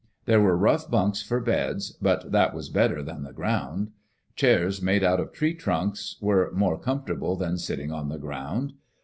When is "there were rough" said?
0.25-0.89